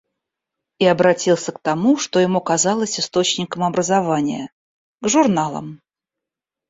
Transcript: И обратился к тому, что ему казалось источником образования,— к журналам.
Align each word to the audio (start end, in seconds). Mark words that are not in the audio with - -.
И 0.79 0.87
обратился 0.87 1.51
к 1.51 1.59
тому, 1.61 1.95
что 1.95 2.17
ему 2.19 2.41
казалось 2.41 2.99
источником 2.99 3.63
образования,— 3.63 4.51
к 5.03 5.07
журналам. 5.07 5.79